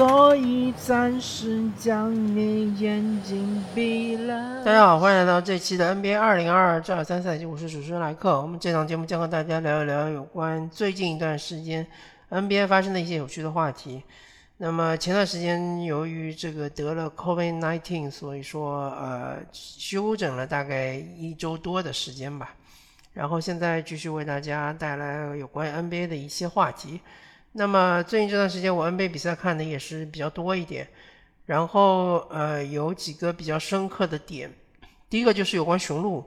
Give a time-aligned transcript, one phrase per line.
[0.00, 4.64] 所以暂时将你眼睛闭了。
[4.64, 8.40] 大家好，欢迎来到这期的 NBA 二零二二至二三赛季，我是主持人莱克。
[8.40, 11.86] 我们这档节目将和大家聊一聊有关最近一段时间
[12.30, 14.02] NBA 发生的一些有趣的话题。
[14.56, 22.54] 那么前段时间由于这个得了 COVID-19，所以说呃休整了大概一周多的时间吧。
[23.12, 27.02] 然后现在继续为大家带来有关 NBA 的一些话题。
[27.52, 30.86] 那么最近这段时间我 NBA 比赛看的也是比较多一点，
[31.46, 34.54] 然后呃有几个比较深刻的点，
[35.08, 36.24] 第一个就是有关雄鹿，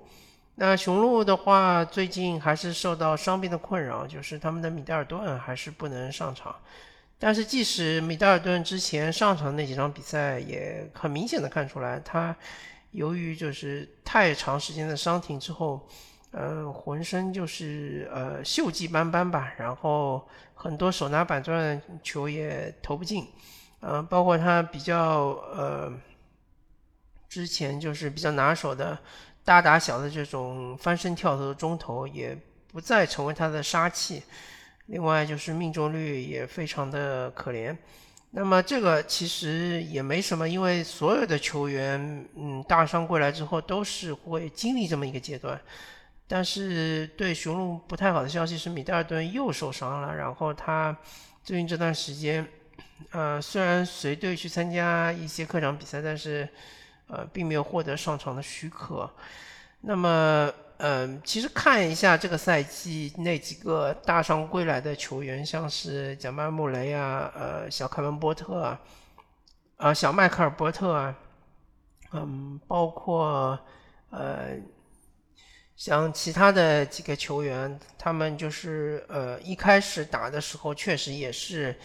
[0.55, 6.53] 那雄鹿的话最近还是受到伤病的困扰，就是他们的米德尔顿还是不能上场，
[7.17, 12.35] 但是即使米德尔顿之前上场那几场比赛，也很明显的看出来他
[12.91, 15.87] 由于就是太长时间的伤停之后。
[16.33, 23.27] 呃，浑身就是呃锈迹斑斑吧，然后很多手拿板砖球也投不进，
[23.81, 25.93] 呃，包括他比较呃
[27.29, 28.97] 之前就是比较拿手的
[29.45, 32.35] 大打小的这种翻身跳投的中投也
[32.71, 34.23] 不再成为他的杀器，
[34.87, 37.77] 另外就是命中率也非常的可怜。
[38.31, 45.61] 那么这个其实也没什么，因为所有的球员嗯大伤归来之后都是会经历这么一个阶段。
[46.33, 50.15] 但是对雄鹿不太好的消息是，米德尔顿又受伤了。
[50.15, 50.97] 然后他
[51.43, 52.43] 最近这段时间，
[53.11, 56.49] 呃，虽然随队去参加一些客场比赛，但是
[57.05, 59.07] 呃，并没有获得上场的许可。
[59.81, 68.81] 那么，嗯，其实看一下这个赛季那几个大伤归来的球员，像是贾曼·穆雷啊，呃，小凯文·波特啊，
[69.77, 71.15] 啊，小迈克尔·波特啊，
[72.11, 73.59] 嗯，包括
[74.09, 74.57] 呃。
[75.75, 81.75] 像其他的几个球员，他们就是呃一开始打的时候确实也是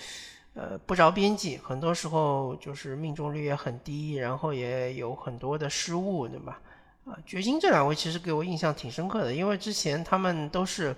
[0.54, 6.60] 呃不着边际，很多时候就是命中率也很低，然后也有很多的失误，对吧？
[7.06, 10.94] 啊，掘金这两位其实给我印象挺深刻的，因为之前他们都是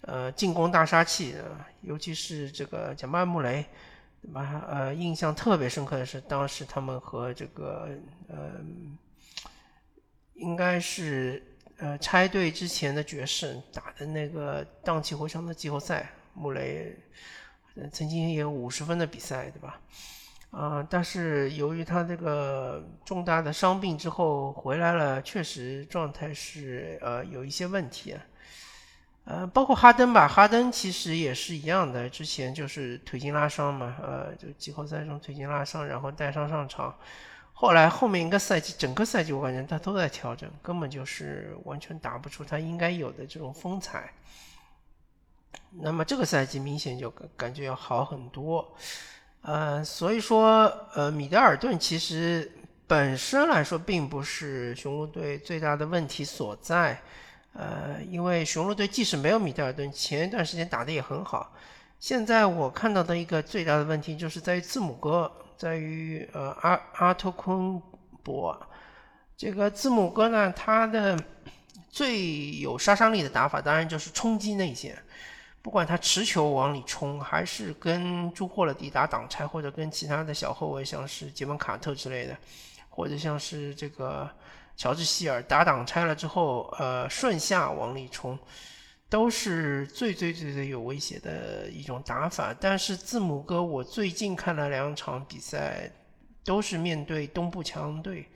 [0.00, 1.36] 呃进攻大杀器，
[1.82, 3.64] 尤其是这个贾曼穆雷，
[4.20, 4.64] 对吧？
[4.68, 7.88] 呃，印象特别深刻的是当时他们和这个
[8.28, 8.60] 呃
[10.34, 11.40] 应该是。
[11.78, 16.96] 呃，拆队之前的爵士打的那个荡气回肠的季后赛，穆雷
[17.92, 19.80] 曾经也有五十分的比赛，对吧？
[20.50, 28.22] 啊，但是由于他这个重大的伤病之后回来了，确实状态是呃有一些问题啊。
[29.24, 36.94] 呃，包括哈登吧，哈登其实也是一样的，之前就是腿筋拉伤嘛，呃，就季后赛中腿筋拉伤，然后带伤上场。
[37.56, 44.12] 后来后面一个赛季，整个赛季我感觉他都在调整，根本就是完全打不出他应该有的这种风采。
[45.70, 48.74] 那么这个赛季明显就感觉要好很多，
[49.42, 52.50] 呃，所以说呃，米德尔顿其实
[52.88, 57.00] 本身来说并不是雄鹿队最大的问题所在，
[57.52, 61.54] 呃，因为雄鹿队即使没有米德尔顿，前一段时间打的也很好。
[62.00, 65.32] 现在我看到的一个最大的问题就是在于字母哥。
[65.56, 67.80] 在于呃阿阿托昆
[68.22, 68.58] 博，
[69.36, 71.18] 这个字母哥呢，他的
[71.88, 74.96] 最有杀伤力的打法当然就是冲击内线，
[75.62, 82.36] 不管他持球往里冲，还是跟朱霍勒迪打挡拆，或者跟其他的小后卫像是杰文卡特之类的，
[82.90, 84.28] 或者像是这个
[84.76, 88.38] 乔治希尔打挡拆了之后，呃顺下往里冲。
[89.14, 95.88] 都是最最最最有威胁的一种打法，但是字母哥，我最近看了两场比赛，
[96.44, 98.28] 都是面对东部强队。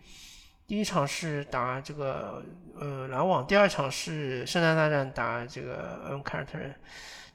[0.69, 2.45] 第一场是打这个
[2.79, 6.73] 呃篮网，第二场是圣诞大战打这个嗯凯尔特人。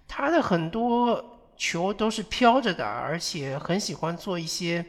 [0.07, 4.85] 他的很多球都是飘着的，而且很喜欢做一些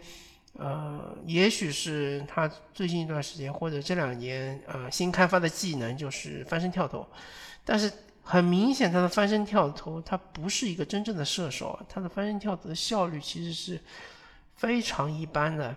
[0.53, 7.05] 呃，也许是他最近一段时间或者这两年呃新开发的技能，就是翻身跳投，
[7.65, 7.91] 但是。
[8.25, 13.79] 很明显，他的翻身跳投，他不是一个真正的射手，他的翻身跳投的效率其实是
[14.55, 15.77] 非常一般的，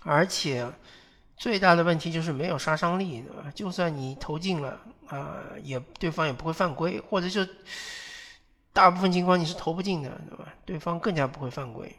[0.00, 0.68] 而且
[1.36, 3.50] 最大的问题就是没有杀伤力，对吧？
[3.54, 7.46] 就算你投进了，啊，也对方也不会犯规，或者就
[8.72, 10.52] 大部分情况你是投不进的，对吧？
[10.64, 11.94] 对方更加不会犯规。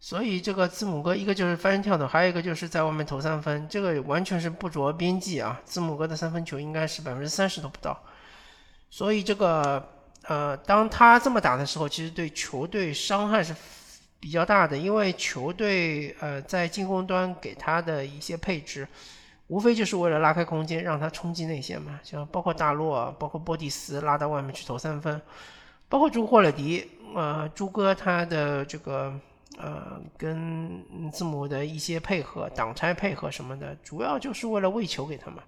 [0.00, 5.60] 所以这个字母哥，一个就是翻身跳投，还有一个就是在外面投三分，这个完全是不着边际啊！
[5.64, 8.02] 字母哥的三分球应该是百分之三十都不到。
[8.94, 9.82] 所以这个
[10.24, 13.56] 呃，当他这么打的时候，其实对球队伤害是
[14.20, 18.86] 比较大的，因为球队呃在进攻端给他的一些配置，
[19.46, 25.18] 无非就是为了拉开空间，让他冲击内线嘛，像包括大洛，包括波蒂斯拉到外面去投三分，
[25.88, 29.10] 包括朱霍勒迪，呃，朱哥他的这个
[29.56, 35.42] 呃，跟字母的一些配合、挡拆配合什么的，主要就是为了喂球给他们。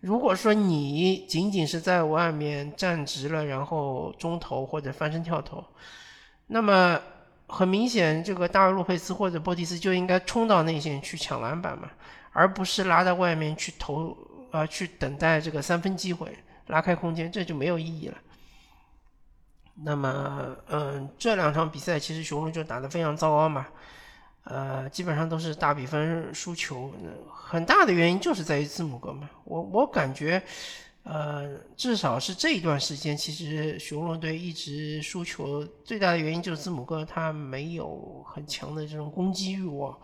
[0.00, 5.62] 如果说你仅仅是在外面站直了，然后中投或者翻身跳投，
[6.46, 6.98] 那么
[7.46, 11.90] 很明显，这个大卫洛佩斯或者波蒂斯就应该冲到内线去抢篮板嘛，
[12.32, 14.16] 而不是拉到外面去投，
[14.52, 16.34] 呃，去等待这个三分机会，
[16.68, 18.16] 拉开空间，这就没有意义了。
[19.82, 23.66] 那么，嗯，这两场比赛其实雄鹿就打得非常糟糕嘛，
[24.50, 26.92] 呃，基本上都是大比分输球，
[27.32, 29.30] 很大的原因就是在于字母哥嘛。
[29.44, 30.42] 我我感觉，
[31.04, 39.96] 呃，至少是这一段时间，其实雄鹿队一直输球，最大的原因就是字母哥他没有很强的这种攻击欲望，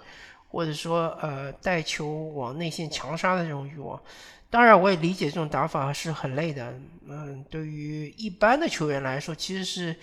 [0.48, 4.00] 或者说呃带球往内线强杀的这种欲望。
[4.48, 6.72] 当然，我也理解这种打法是很累的。
[7.08, 9.96] 嗯，对于一般的球员来说，其实是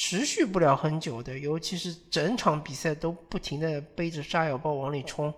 [0.00, 1.36] 持续不了很久的。
[1.36, 5.34] 尤其是整场比赛都不停的背着炸药包往里冲，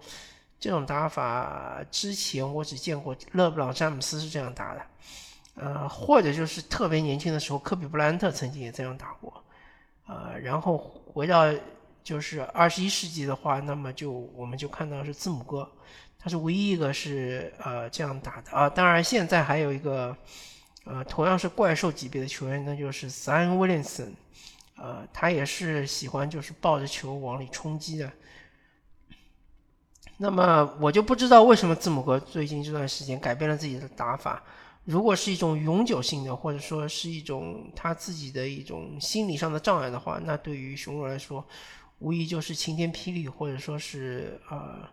[0.59, 4.83] 这种打法之前我只见过勒布朗詹姆斯是这样打的，
[5.55, 9.43] 呃，或者就是特别年轻的时候，科比布莱恩特曾经也这样打过。
[10.07, 11.51] 呃，然后回到
[12.05, 15.67] 就是二十一世纪的话，那么就我们就看到是字母哥。
[16.19, 20.15] 他是唯一一个是呃这样打的啊，当然现在还有一个
[20.85, 24.11] 呃同样是怪兽级别的球员，那就是 Zion Williamson，
[24.81, 28.11] 呃他也是喜欢就是抱着球往里冲击的。
[30.17, 34.43] 那么我就不知道为什么字母哥最近这段时间改变了自己的打法，
[34.85, 41.47] 如果是一种永久性的，或者说是一种他自己的一种心理上的障碍的话，那对于雄鹿来说，
[42.01, 44.89] 无疑就是晴天霹雳，或者说是呃。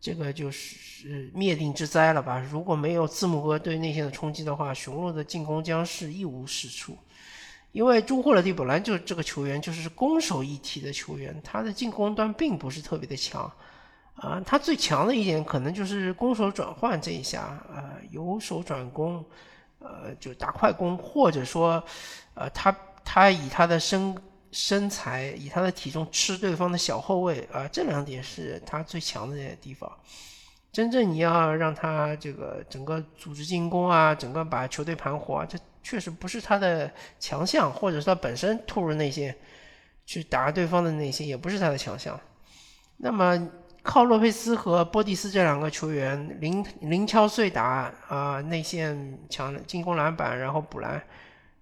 [0.00, 2.38] 这个就是灭顶之灾了吧？
[2.38, 6.96] 如果没有字母哥对内线的冲击的话，雄鹿的进攻将是一无是处。
[7.78, 13.48] 因为朱霍勒蒂本来就这个球员就是攻守一体的球员，他的进攻端并不是特别的强
[14.16, 14.42] 啊。
[14.44, 19.24] 他最强的一点可能就是攻守转换这一下，呃，由守转攻，
[19.78, 21.80] 呃，就打快攻，或者说，
[22.34, 24.12] 呃，他他以他的身。
[24.50, 29.92] 身材以他的体重吃对方的小后卫啊，这两点是他最强的地方。
[30.72, 39.34] 真正你要让他这个整个组织进攻啊，整个把球队盘活，这确实不是他的强项，或者说本身突入内线
[40.04, 42.18] 去打对方的内线也不是他的强项。
[42.96, 43.48] 那么
[43.82, 51.02] 靠洛佩斯和波蒂斯这两个球员零零敲碎打啊，内线抢进攻篮板然后补篮，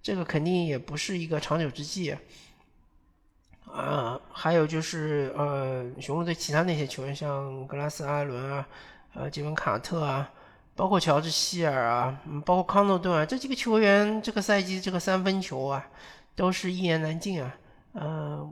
[0.01, 2.15] 这个肯定也不是一个长久之计。
[3.71, 8.67] 啊，还有就是呃，雄鹿队其他那些球员，像格拉斯·阿伦啊，
[9.13, 10.31] 呃，杰文·卡特啊，
[10.77, 15.85] 包括乔治·希尔啊，包括康诺顿啊，这几个球员，这个赛季这个三分球啊，
[16.35, 17.57] 都是一言难尽啊。
[17.93, 18.47] 呃，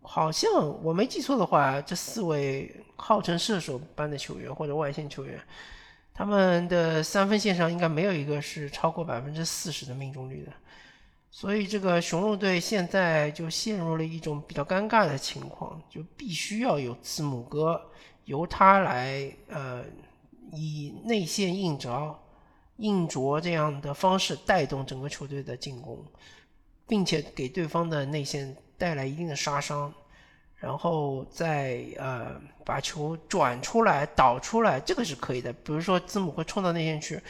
[0.00, 0.50] 好像
[0.82, 5.38] 我没记错的话，这四位号称射手般的球员或者外线球员，
[6.14, 10.52] 他们的三分线上应该没有一个是超过百分之四十的命中率的。
[11.30, 17.78] 所以这个雄鹿队现在就陷入了一种比较尴尬的情况，就必须要有字母哥，
[18.24, 19.84] 由他来呃
[20.52, 22.18] 以内线硬着
[22.76, 26.04] 硬着这样的方式带动整个球队的进攻，
[26.86, 29.92] 并且给对方的内线带来一定的杀伤，
[30.56, 35.52] 然后再呃把球转出来导出来，这个是可以的。
[35.52, 37.20] 比如说字母哥冲到内线去。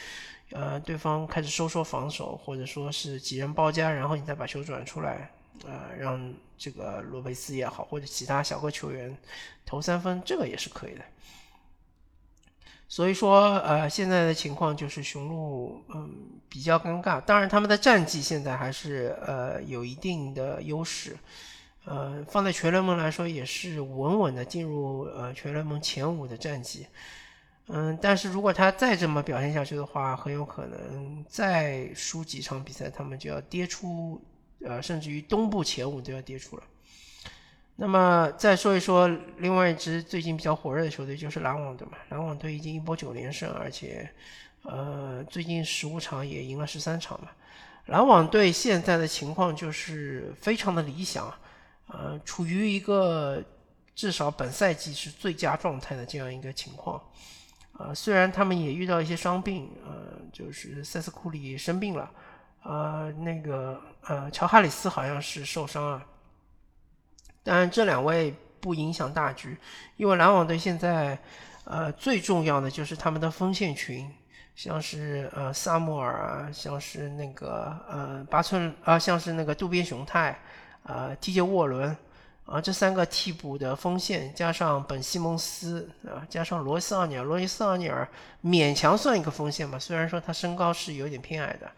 [0.51, 5.29] 呃，对方开始收缩防守，或者说是几人包夹，然后你再把球转出来，
[5.63, 9.15] 呃，让这个罗贝斯也好，或者其他小个球员
[9.63, 11.01] 投三分，这个也是可以的。
[12.91, 16.09] 所以说，呃，现在的情况就是雄鹿，嗯，
[16.49, 17.21] 比较尴尬。
[17.21, 21.15] 当然，他们的战绩现在还是呃有一定的优势，
[21.85, 26.87] 呃，放在全联盟来说也是稳稳的进入呃全联盟前五的战绩。
[27.67, 34.19] 嗯，但是如果他再这么表现下去的话，很有可能再输几场比赛，他们就要跌出，
[34.65, 36.63] 呃，甚至于东部前五都要跌出了。
[37.81, 39.07] 那么再说一说
[39.37, 41.93] 另外一支最近比较火热的球队，就是篮网队嘛。
[42.09, 44.09] 篮网队已经一波九连胜，而且，
[44.63, 47.29] 呃，最近十五场也赢了十三场嘛。
[47.85, 51.33] 篮网队现在的情况就是非常的理想，
[51.87, 53.41] 呃，处于一个
[53.95, 57.01] 至少本赛季是最佳状态的这样一个情况。
[57.77, 62.11] 呃，虽然他们也遇到一些伤病，呃，就是塞斯库里生病了，
[62.63, 66.05] 呃，那个呃，乔哈里斯好像是受伤了，
[67.43, 69.57] 但这两位不影响大局，
[69.97, 71.17] 因为篮网队现在
[71.63, 74.09] 呃最重要的就是他们的锋线群，
[74.55, 80.39] 像是呃萨穆尔啊，像是那个呃八寸啊，像是那个渡边雄太
[80.83, 81.95] 啊，TJ 沃伦。
[82.45, 88.09] 啊，这三个替补的锋线加上本西蒙斯啊，加上罗伊斯奥尼尔，罗伊斯奥尼尔
[88.43, 91.69] 勉强算一个锋线吧，虽然说他身高是有点偏矮的。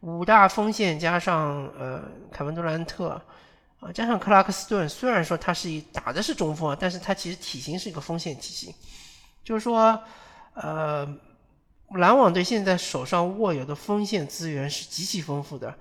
[0.00, 3.22] 五大锋线加上呃凯文杜兰特
[3.80, 8.74] 啊，加上克拉克斯顿，虽然说他是一打的是中锋，但是他其实体型是一个锋线体型，
[9.42, 10.00] 就是说
[10.54, 11.18] 呃。
[11.92, 15.74] 篮网队现在手上握有的锋线资源是极其丰富的，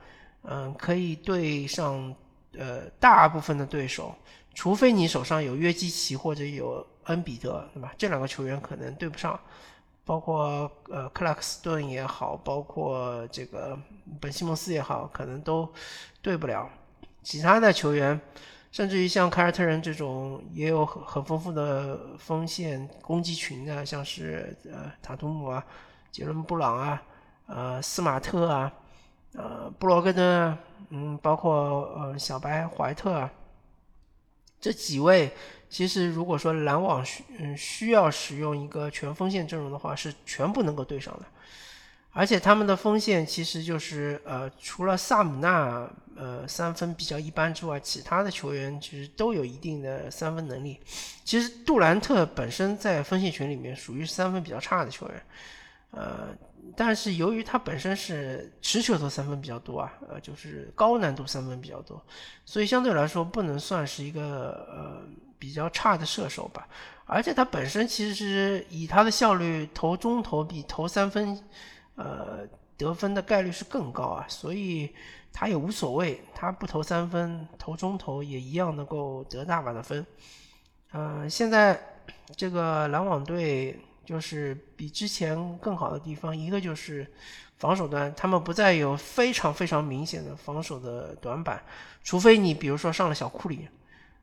[0.44, 2.16] 嗯，可以对上
[2.58, 4.16] 呃大部分的对手，
[4.54, 7.94] 除非你手上有约基奇或者有恩比德，对吧？
[7.98, 9.38] 这两个球员可能对不上，
[10.06, 13.77] 包括呃克拉克斯顿也好，包括这个
[14.22, 15.70] 本西蒙斯也好，可能都
[16.22, 16.70] 对不了。
[17.27, 18.17] 其他的球员，
[18.72, 25.62] 甚至于像凯尔特人这种也有很很丰富的锋线攻击群的，像是呃塔图姆啊。
[26.10, 27.03] 杰伦布朗啊，
[27.48, 28.72] 呃，斯马特啊，
[29.34, 30.57] 呃，布罗格登啊，
[30.88, 31.53] 嗯，包括
[31.98, 33.29] 呃小白怀特啊，
[34.62, 35.29] 这几位
[35.69, 41.25] 其实如果说篮网需嗯需要使用一个全锋线阵容的话，是全部能够对上的。
[42.17, 50.79] 而且他们的锋线其实就是呃除了萨姆纳呃三分比较一般之外，其他的球员其实都有一定的三分能力。
[51.24, 55.24] 其实杜兰特本身在锋线群里面属于三分比较差的球员。
[55.91, 56.29] 呃，
[56.75, 62.03] 但是由于他本身是持球投三分比较多啊，呃，就是高难度三分比较多，
[62.45, 65.07] 所以相对来说不能算是一个呃
[65.38, 66.67] 比较差的射手吧。
[67.05, 71.39] 而且他本身其实是以他的效率投中投比投三分，
[71.98, 74.96] 呃，得分的概率是更高啊，所以
[75.32, 80.04] 他也无所谓，他不投三分，投中投也一样能够得大把的分。
[80.94, 81.77] 嗯，现在
[82.36, 83.77] 这个篮网队。
[84.08, 87.06] 就是比之前更好的地方，一个就是
[87.58, 91.62] 防守端，他们不再有非常非常明显的防守的短板，
[92.06, 93.68] 除非你比如说上了小库里，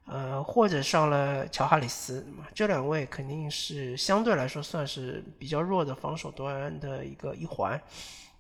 [0.07, 7.81] 呃，或者上了乔哈里斯，这两位肯定是相对来说算是比较弱的防守端的一个一环，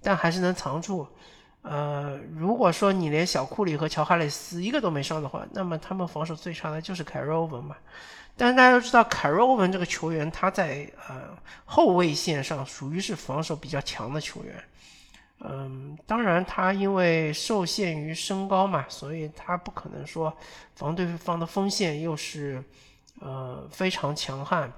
[0.03, 1.07] 但还是能藏住。
[1.63, 7.75] 呃，如果说你连小库里和乔哈里斯一个都没上的话，那么他们防守最差的就是凯瑞欧文嘛。
[8.37, 14.63] 但是大家都知道，凯瑞欧文这个球员，他在呃后卫线上属于是防守比较强的球员。
[15.47, 20.35] 嗯，当然他因为受限于身高嘛，所以他不可能说
[20.75, 22.65] 防对方的锋线又是
[23.21, 24.73] 呃非常强悍，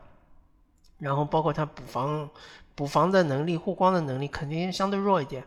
[0.98, 2.28] 然后包括他补防
[2.74, 5.44] 补防的能力、护光的能力肯定相对弱一点。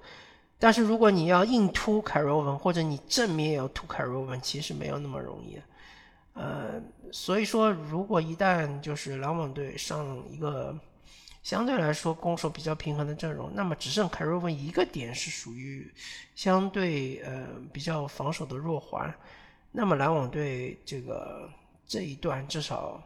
[0.58, 5.60] 但是如果你要硬突凯瑞欧文，或者你正面要突凯瑞欧文，其实没有那么容易。
[6.34, 10.74] 呃，所以说，如果一旦就是篮网队上一个
[11.50, 15.92] 相对来说攻守比较平衡的阵容，那么只剩凯瑞文一个点是属于
[16.36, 19.12] 相对呃比较防守的弱环，
[19.72, 21.50] 那么篮网队这个
[21.88, 23.02] 这一段至少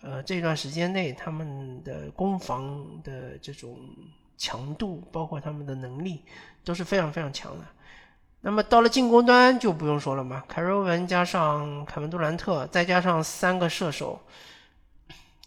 [0.00, 3.78] 呃这段时间内他们的攻防的这种
[4.38, 6.22] 强度，包括他们的能力
[6.64, 7.66] 都是非常非常强的。
[8.40, 14.18] 那么到了进攻端就不用说了嘛，凯瑞文加上凯文杜兰特，再加上三个射手，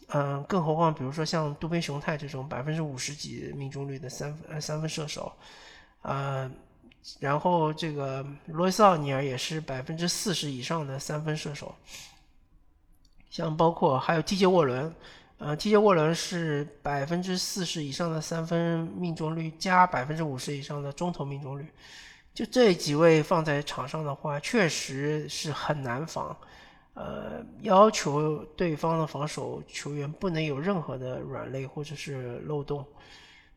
[0.09, 5.31] 嗯，更何况比如说像杜宾雄太这种百分之五十几命中率的三分三分射手，
[6.03, 6.49] 呃，
[7.19, 11.73] 然后这个罗伊斯奥尼尔也是百分之四十以上的三分射手，
[13.31, 14.93] 像包括还有 TJ 沃伦，
[15.39, 21.67] 呃，TJ 沃伦是百分之四十以上的三分命中率加百分之五十以上的中投命中率。
[22.33, 26.37] 就这几位放在场上的话，确实是很难防。
[26.95, 32.83] 呃，要求对方的防守球员不能有任何的软肋或者是漏洞，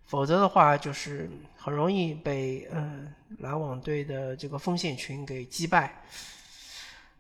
[0.05, 6.03] 否则的话就是很容易被嗯篮网队的这个锋线群给击败。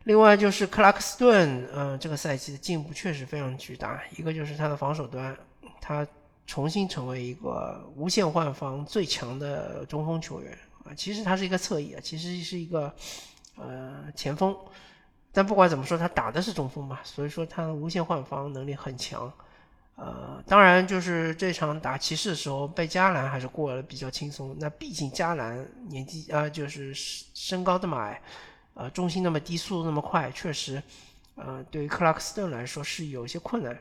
[0.04, 4.02] 另外就是克拉克斯顿，嗯，这个赛季的进步确实非常巨大。
[4.16, 5.36] 一个就是他的防守端，
[5.80, 6.06] 他
[6.46, 10.94] 重新成为一个无限换防最强的中锋球员啊。
[10.96, 12.90] 其实他是一个侧翼啊，其实是一个
[13.56, 14.56] 呃前锋，
[15.32, 19.32] 但不管怎么说，他打的是中锋嘛，所以说他无限换防能力很强。
[19.96, 24.56] 呃，当然就是这场打骑士的时候，被加兰还是过得比较轻松。
[24.60, 28.22] 那毕竟加兰年纪啊，就是身高这么矮，
[28.74, 30.80] 呃，重心那么低，速度那么快，确实，
[31.34, 33.76] 呃，对于克拉克斯顿来说是有些困难。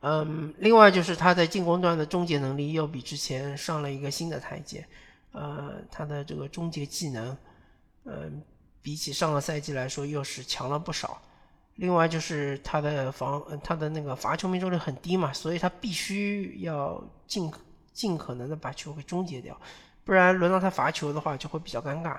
[0.00, 4.86] 嗯，另外就是他在进攻端的终结能力又比之前上了一个新的台阶。
[5.32, 7.36] 呃，他的这个终结技能，
[8.04, 8.40] 嗯，
[8.84, 11.20] 比起上个赛季来说又是强了不少。
[11.76, 17.50] 另外就是他的防，他的那个罚球命中率很低嘛，所以他必须要尽
[17.94, 19.58] 尽可能的把球给终结掉，
[20.04, 22.18] 不然轮到他罚球的话就会比较尴尬。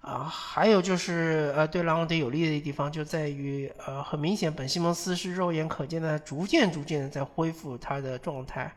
[0.00, 8.74] 啊，还有就是呃，对篮网队有利的地方就在于，呃，很明显，本西蒙斯是肉眼可见的逐渐逐渐的在恢复他的状态，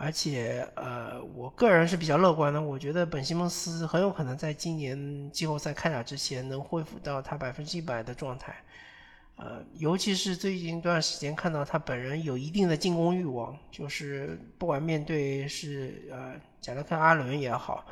[0.00, 8.54] 而且呃，我个人是比较乐观的，我觉得本西蒙斯很有可能在今年季后赛开打之前能恢复到他百分之一百的状态，
[9.36, 17.84] 呃，尤其是最近一段时间看到他本人有一定的进攻欲望，就是不管面对是呃贾德克阿伦也好，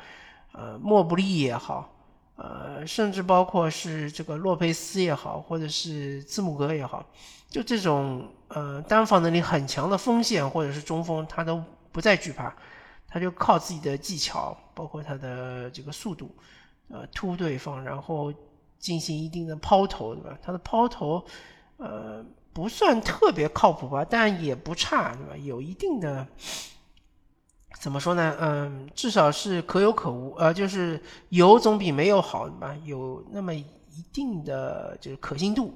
[0.53, 1.93] 呃莫布利也好。
[2.39, 7.03] 呃，甚至包括是这个洛佩斯也好，或者是字母哥也好，
[7.49, 11.63] 就这种呃单防能力很强的锋线或者是中锋，他都
[11.97, 12.55] 不再惧怕，
[13.07, 16.29] 他就靠自己的技巧，包括他的这个速度，
[16.89, 18.31] 呃突对方，然后
[18.77, 20.37] 进行一定的抛投，对吧？
[20.39, 21.25] 他的抛投
[21.77, 22.23] 呃
[22.53, 25.35] 不算特别靠谱吧，但也不差，对吧？
[25.37, 26.27] 有一定的。
[27.79, 28.37] 怎么说呢？
[28.39, 32.77] 嗯，至少是可有可无，呃，就是有总比没有好，对吧？
[32.85, 33.65] 有那么一
[34.13, 35.73] 定的就是可信度，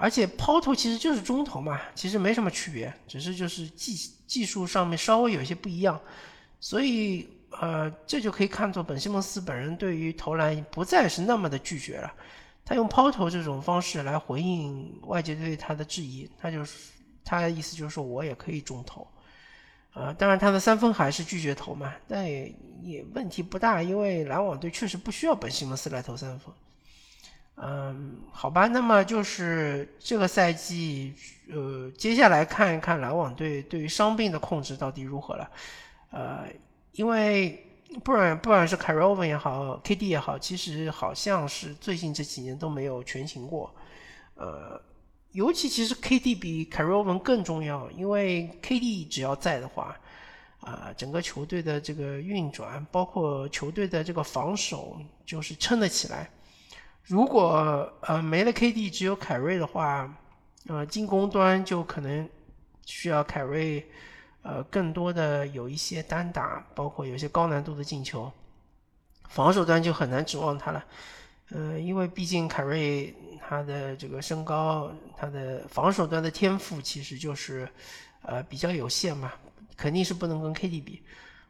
[0.00, 3.96] 而且抛投其实就是中投嘛，其实没什么区别，只是就是技
[4.28, 6.00] 技术上面稍微有一些不一样，
[6.60, 7.28] 所以
[7.60, 12.12] 呃，这就可以看作本西蒙斯本人对于投篮不再是那么的拒绝了，
[12.64, 16.76] 他用抛投这种方式来回应外界对他的质疑，他就是
[17.24, 19.04] 他的意思就是说我也可以中投。
[19.94, 26.54] 呃，当然他的三分还是拒绝投嘛，但也也问题不大，因为篮网队确实不需要本西蒙斯来投三分。
[27.60, 31.14] 嗯，好吧，那么就是这个赛季，
[31.50, 35.50] 呃，接下来看一看篮网队对于伤病的控制到底如何了。
[36.10, 36.44] 呃，
[36.92, 37.66] 因为
[38.04, 43.74] 不然不管是凯罗文也好，KD 也好，其实好像是最近这几年都没有全勤过。
[44.34, 44.80] 呃。
[45.32, 49.94] 尤其其实 KD 比凯瑞文更重要，因为 KD 只要在的话，
[50.60, 56.30] 啊，整个球队的这个运转，包括球队的这个防守，就是撑得起来。
[57.08, 60.14] 如果呃没了 KD，只有凯瑞的话，
[60.66, 62.28] 呃，进攻端就可能
[62.84, 63.82] 需要凯瑞，
[64.42, 68.30] 呃，更多的有一些单打，包括有一些高难度的进球，
[69.30, 70.84] 防守端就很难指望他了。
[71.48, 77.66] 呃，因为毕竟凯瑞他的这个身高，他的防守端的天赋其实就是，
[78.20, 79.32] 呃，比较有限嘛，
[79.78, 81.02] 肯定是不能跟 KD 比。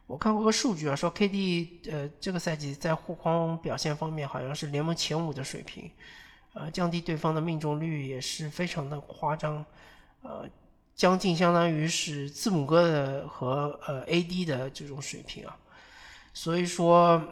[0.08, 5.88] 我看过个数据啊，说 KD 呃这个赛季在护框表现方面好像是联盟前五的水平，
[6.54, 9.64] 呃，降低对方的命中率也是非常的夸张，
[10.22, 10.44] 呃，
[10.96, 15.56] 将近相当于是字母哥的和呃 AD 的这种水平啊，
[16.34, 17.22] 所以说。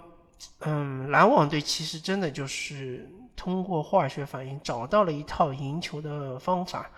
[0.60, 6.90] 嗯，篮网队其实真的就是通过化学反应找到了一套赢球的方法。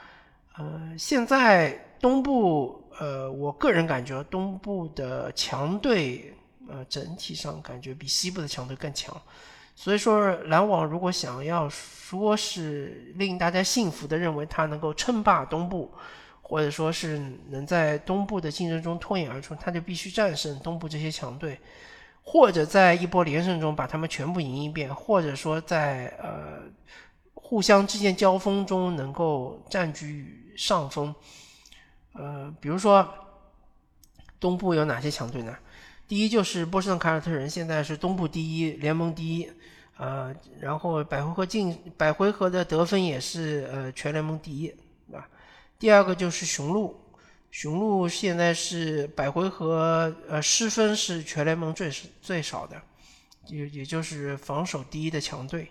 [0.56, 6.34] 呃，现在东部，呃，我个人感觉东部的强队，
[6.68, 9.16] 呃，整体上感觉比西部的强队更强。
[9.74, 15.92] 所以说，篮网如果想要说是令大家信服的认为他能够称霸东部，
[16.42, 17.18] 或者说是
[17.50, 21.58] 能在东部的竞争中脱颖而出，他就必须战胜东部这些强队。
[22.22, 26.60] 或者在一波连胜中把他们全部赢一遍，或者说在呃
[27.32, 31.14] 互相之间交锋中能够占据上风。
[32.18, 33.08] 呃，比如说
[34.40, 35.56] 东部有哪些强队呢？
[36.08, 39.48] 第一就是波士顿凯尔特人，现在是东部第一，联盟第一。
[39.98, 44.68] 呃，然后百回合进百回合的得分也是呃全联盟第一，
[45.08, 45.28] 对吧？
[45.78, 47.00] 第二个就是雄鹿。
[47.50, 52.80] 雄鹿现在是百回合，呃，失分是全联盟最最少的，
[53.46, 55.70] 也也就是防守第一的强队。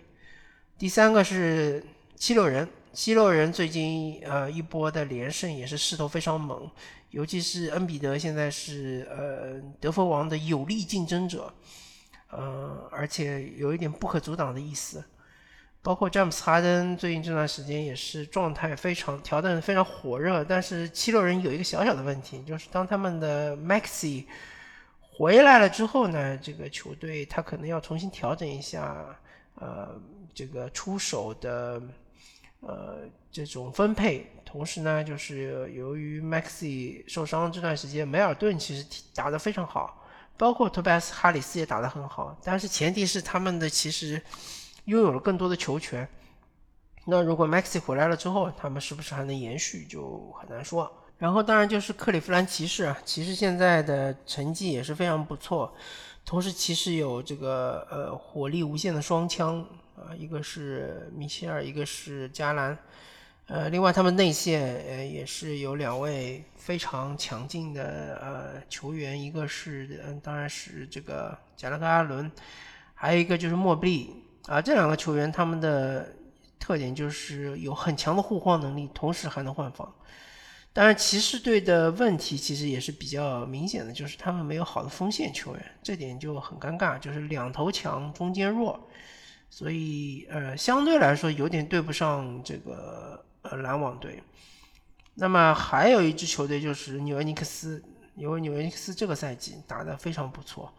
[0.76, 1.82] 第三个是
[2.16, 6.68] 七六人，七六人最近呃一波的连胜也是势头非常猛，
[7.10, 11.54] 尤其是恩比德现在是呃得分王的有力竞争者，
[12.32, 15.04] 呃，而且有一点不可阻挡的意思。
[15.80, 24.24] 包括詹姆斯哈登最近这段时间也是状态非常调整非常火热，但是七六人有一个小小的问题，就是当他们的 Maxi
[25.00, 29.16] 回来了之后呢，这个球队他可能要重新调整一下，
[29.54, 29.88] 呃，
[30.34, 31.80] 这个出手的
[32.60, 34.30] 呃这种分配。
[34.44, 40.02] 同时呢，就是由于 Maxi 受伤这段时间，梅尔顿其实打得非常好，
[40.36, 44.22] 包括托拜斯哈里斯也打得很好，但是前提是他们的其实。
[44.84, 46.08] 拥有了更多的球权，
[47.04, 50.90] 那如果 Maxi 回来了之后，他们是不是还能延续，就很难说。
[51.18, 55.74] 然后当然就是克利夫兰骑士啊，骑士现在的成绩也是非常不错，
[56.24, 59.62] 同时骑士有这个呃火力无限的双枪
[60.06, 62.76] 啊，一个是米切尔，一个是加兰，
[63.46, 72.30] 呃，另外他们内线呃也是有两位非常强劲的呃球员，一个是嗯当然是这个贾拉格阿伦，
[72.94, 74.24] 还有一个就是莫布利。
[74.46, 76.08] 啊，这两个球员他们的
[76.58, 79.94] 特点就是有很强的护框能力，同时还能换防。
[80.72, 88.88] 当然，骑士队的问题其实也是比较明显的，就是他们没有好的锋线球员，这点就很尴尬，就是两头强，中间弱，
[89.50, 94.22] 所以呃，相对来说有点对不上这个呃篮网队。
[95.14, 97.82] 那么还有一支球队就是纽约尼克斯，
[98.14, 100.72] 因为纽约尼克斯这个赛季打得非常不错，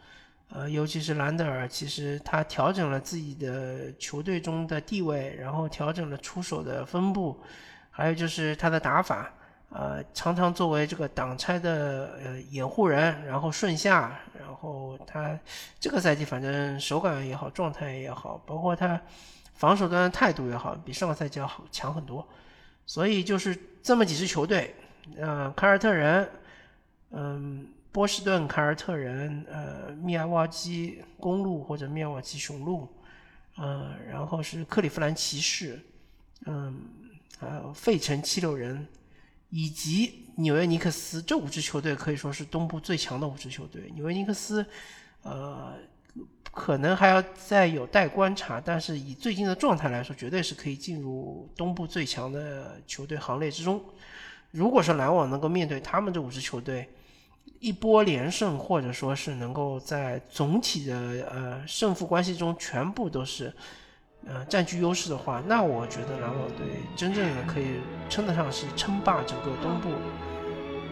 [0.50, 7.42] 呃，尤其是兰德尔，其实他调整了自己的球队中的地位，然后调整了出手的分布，
[7.92, 9.34] 还有就是他的打法。
[9.72, 14.20] 呃，常常作为这个挡拆的呃掩护人，然后顺下，
[15.06, 15.38] 他
[15.80, 19.00] 这个赛季反正手感也好，状态也好，包括他
[19.54, 22.28] 防守端的态度也好，比上个赛季要好强很多。
[22.86, 24.76] 所以就是这么几支球队，
[25.18, 26.30] 呃，凯尔特人，
[27.12, 32.88] 嗯，波士顿凯尔特人，呃，密尔瓦基公路或者密尔瓦基雄鹿，
[33.58, 35.80] 呃，然后是克利夫兰骑士，
[36.46, 36.82] 嗯，
[37.40, 38.88] 还有费城七六人。
[39.50, 43.92] 以及纽约尼克斯这五支球队可以说是东部最强的五支球队。
[43.96, 44.66] 纽约尼克斯，
[45.24, 45.74] 呃，
[46.52, 53.84] 可能还要再有待观察，但是以最近的状态来说，绝对是可以进入东部最强的球队行列之中。
[54.52, 56.88] 如果是篮网能够面对他们这五支球队
[57.60, 60.96] 一波连胜，或者说是能够在总体的
[61.30, 63.54] 呃胜负关系中全部都是。
[64.28, 67.80] 呃，占据优势的话，那我觉得篮网队真正的可以
[68.10, 69.90] 称得上是称霸整个东部，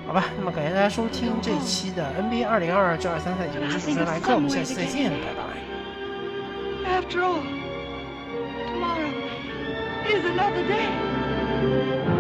[0.08, 0.26] 好吧？
[0.38, 5.44] 那么感谢大家收听这一期的 NBA 二零二二至二三赛季，我是主持人莱克，我们下期再见，拜拜。
[6.90, 7.42] After all,
[8.74, 9.12] tomorrow
[10.08, 12.17] is another day.